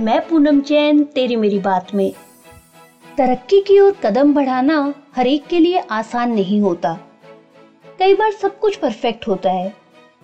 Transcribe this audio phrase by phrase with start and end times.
[0.00, 2.12] मैं पूनम जैन तेरी मेरी बात में।
[3.18, 6.98] तरक्की की ओर कदम बढ़ाना हर एक के लिए आसान नहीं होता।
[7.98, 9.72] कई बार सब कुछ परफेक्ट होता है,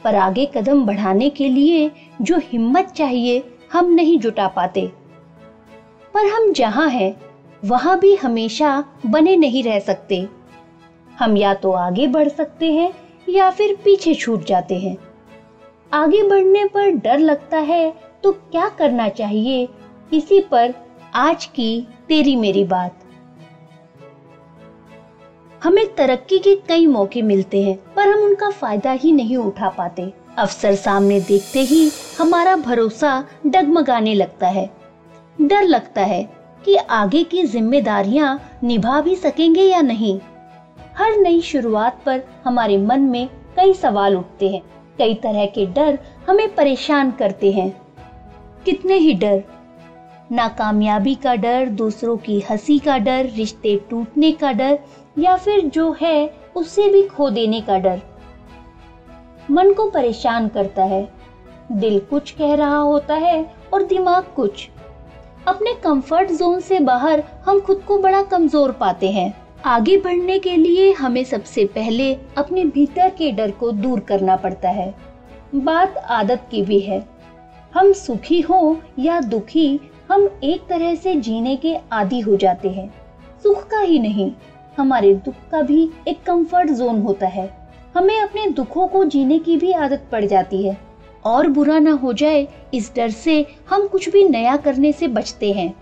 [0.05, 1.91] पर आगे कदम बढ़ाने के लिए
[2.23, 4.87] जो हिम्मत चाहिए हम नहीं जुटा पाते।
[6.15, 7.15] पर हम जहाँ हैं,
[7.65, 10.27] वहाँ भी हमेशा बने नहीं रह सकते।
[11.19, 12.93] हम या तो आगे बढ़ सकते हैं,
[13.29, 14.97] या फिर पीछे छूट जाते हैं।
[15.93, 19.69] आगे बढ़ने पर डर लगता है तो क्या करना चाहिए?
[20.13, 20.75] इसी पर
[21.15, 22.95] आज की तेरी मेरी बात।
[25.65, 30.13] हमें तरक्की के कई मौके मिलते हैं, पर हम उनका फ़ायदा ही नहीं उठा पाते।
[30.39, 34.71] अवसर सामने देखते ही हमारा भरोसा डगमगाने लगता है।
[35.41, 36.29] डर लगता है
[36.65, 40.21] कि आगे की जिम्मेदारियाँ निभा भी सकेंगे या नहीं।
[40.99, 44.63] हर नई शुरुआत पर हमारे मन में कई सवाल उठते हैं।
[44.99, 47.90] कई तरह के डर हमें परेशान करते हैं।
[48.65, 49.43] कितने ही डर।
[50.33, 54.79] नाकामयाबी का डर, दूसरों की हँसी का डर, रिश्ते टूटने का डर,
[55.19, 58.01] या फिर जो है, उसे भी खो देने का डर।
[59.51, 61.13] मन को परेशान करता है।
[61.73, 64.69] दिल कुछ कह रहा होता है और दिमाग कुछ।
[65.47, 70.57] अपने कंफर्ट जोन से बाहर हम खुद को बड़ा कमज़ोर पाते हैं। आगे बढ़ने के
[70.57, 74.95] लिए हमें सबसे पहले अपने भीतर के डर को दूर करना पड़ता है।
[75.55, 77.10] बात आदत की भी है।
[77.75, 82.95] हम सुखी हो या दुखी, हम एक तरह से जीने के आदि हो जाते हैं।
[83.43, 84.33] सुख का ही नहीं,
[84.79, 89.57] हमारे दुख का भी एक कंफर्ट जोन होता है। हमें अपने दुखों को जीने की
[89.57, 90.79] भी आदत पड़ जाती है।
[91.25, 95.53] और बुरा ना हो जाए, इस डर से हम कुछ भी नया करने से बचते
[95.53, 95.75] हैं।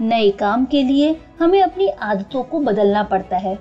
[0.00, 3.58] नए काम के लिए हमें अपनी आदतों को बदलना पड़ता है।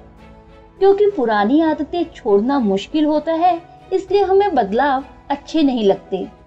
[0.79, 3.61] क्योंकि पुरानी आदतें छोड़ना मुश्किल होता है,
[3.93, 6.38] इसलिए हमें बदलाव अच्छे नहीं लगते।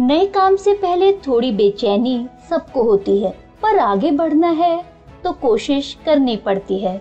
[0.00, 3.30] नए काम से पहले थोड़ी बेचैनी सबको होती है,
[3.62, 4.84] पर आगे बढ़ना है
[5.24, 6.96] तो कोशिश करनी पड़ती है।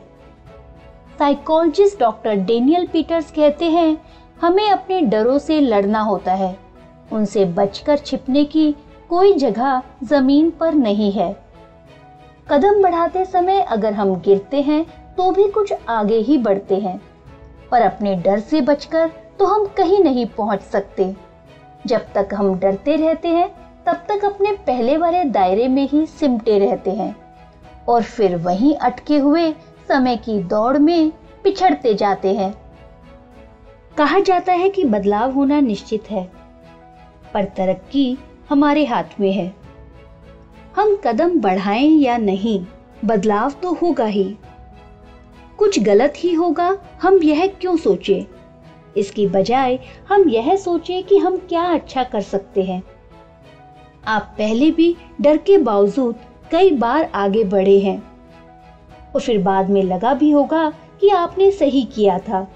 [1.20, 3.98] साइकोलॉजिस्ट डॉक्टर डेनियल पीटर्स कहते हैं,
[4.42, 6.56] हमें अपने डरों से लड़ना होता है।
[7.12, 8.72] उनसे बचकर छिपने की
[9.10, 11.34] कोई जगह ज़मीन पर नहीं है।
[12.48, 14.86] कदम बढ़ाते समय अगर हम गिरते हैं
[15.16, 17.02] तो भी कुछ आगे ही बढ़ते हैं।
[17.72, 21.14] पर अपने डर से बचकर तो हम कहीं नहीं पहुँच सकते।
[21.88, 23.50] जब तक हम डरते रहते हैं,
[23.86, 27.16] तब तक अपने पहले वाले दायरे में ही सिमटे रहते हैं
[27.90, 29.52] और फिर वहीं अटके हुए
[29.88, 31.12] समय की दौड़ में
[31.44, 32.54] पिछड़ते जाते हैं।
[33.98, 36.24] कहा जाता है कि बदलाव होना निश्चित है,
[37.34, 38.18] पर तरक्की
[38.50, 39.54] हमारे हाथ में है।
[40.76, 42.66] हम कदम बढ़ाएँ या नहीं,
[43.06, 44.36] बदलाव तो होगा ही।
[45.58, 48.41] कुछ गलत ही होगा, हम यह क्यों सोचें?
[48.98, 49.80] इसकी बजाय
[50.10, 52.84] हम यह सोचें कि हम क्या अच्छा कर सकते हैं।
[54.08, 56.16] आप पहले भी डर के बावजूद
[56.52, 58.04] कई बार आगे बढ़े हैं।
[59.16, 62.52] और फिर बाद में लगा भी होगा कि आपने सही किया था।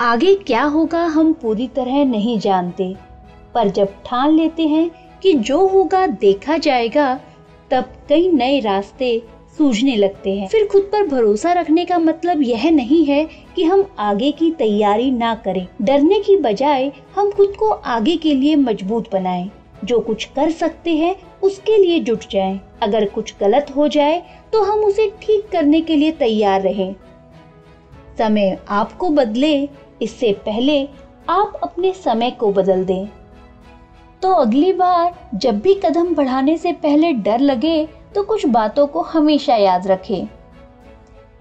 [0.00, 2.96] आगे क्या होगा हम पूरी तरह नहीं जानते।
[3.54, 4.90] पर जब ठान लेते हैं
[5.22, 7.20] कि जो होगा देखा जाएगा,
[7.70, 9.22] तब कई नए रास्ते
[9.58, 13.24] सूझने लगते हैं। फिर खुद पर भरोसा रखने का मतलब यह नहीं है
[13.56, 18.34] कि हम आगे की तैयारी ना करें। डरने की बजाय हम खुद को आगे के
[18.34, 19.50] लिए मज़बूत बनाएँ।
[19.84, 24.22] जो कुछ कर सकते हैं, उसके लिए जुट जाएँ। अगर कुछ गलत हो जाए
[24.52, 26.94] तो हम उसे ठीक करने के लिए तैयार रहें।
[28.18, 29.68] समय आपको बदले।
[30.02, 30.82] इससे पहले
[31.28, 33.06] आप अपने समय को बदल दें।
[34.22, 39.00] तो अगली बार जब भी कदम बढ़ाने से पहले डर लगे तो कुछ बातों को
[39.00, 40.28] हमेशा याद रखें।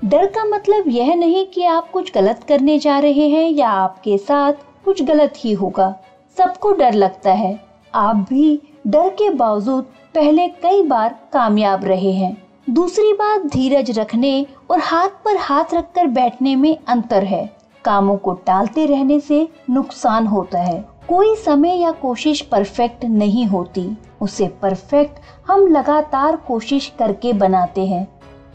[0.06, 4.18] डर का मतलब यह नहीं कि आप कुछ गलत करने जा रहे हैं या आपके
[4.18, 4.54] साथ
[4.86, 5.96] कुछ गलत ही होगा।
[6.38, 7.60] सबको डर लगता है।
[7.96, 9.84] आप भी डर के बावजूद
[10.16, 16.08] पहले कई बार कामयाब रहे हैं। दूसरी बात धीरज रखने और हाथ पर हाथ रखकर
[16.08, 17.50] बैठने में अंतर है।
[17.86, 23.90] कामों को टालते रहने से नुकसान होता है। कोई समय या कोशिश परफेक्ट नहीं होती।
[24.22, 28.08] उसे परफेक्ट हम लगातार कोशिश करके बनाते हैं।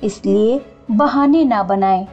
[0.02, 0.60] इसलिए
[0.90, 2.06] बहाने ना बनाएँ।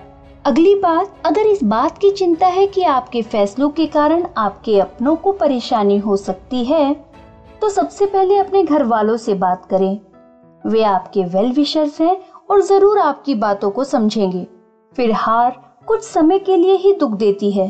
[0.46, 5.16] अगली बात, अगर इस बात की चिंता है कि आपके फैसलों के कारण आपके अपनों
[5.16, 6.94] को परेशानी हो सकती है
[7.62, 10.00] तो सबसे पहले अपने घर वालों से बात करें।
[10.64, 12.18] वे आपके वेल विशर्स हैं
[12.50, 14.46] और ज़रूर आपकी बातों को समझेंगे।
[14.96, 17.70] फिर हार कुछ समय के लिए ही दुख देती है।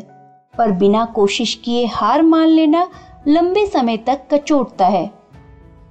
[0.53, 2.87] पर बिना कोशिश किए हार मान लेना
[3.27, 5.05] लंबे समय तक कचोटता है।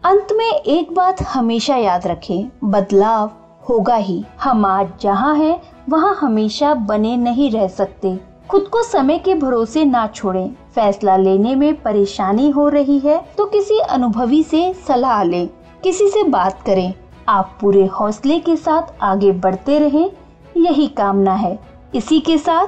[0.05, 3.31] अंत में एक बात हमेशा याद रखें, बदलाव
[3.69, 8.19] होगा ही। हम आज जहाँ हैं, वहाँ हमेशा बने नहीं रह सकते।
[8.51, 13.45] खुद को समय के भरोसे ना छोड़ें। फैसला लेने में परेशानी हो रही है तो
[13.47, 15.49] किसी अनुभवी से सलाह लें,
[15.85, 16.93] किसी से बात करें।
[17.29, 20.11] आप पूरे हौसले के साथ आगे बढ़ते रहें,
[20.57, 21.59] यही कामना है।
[21.95, 22.67] इसी के साथ,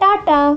[0.00, 0.56] टाटा!